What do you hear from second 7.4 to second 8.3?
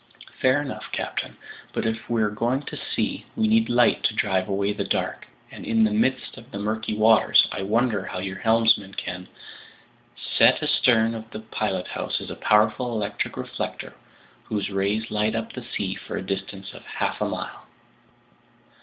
I wonder how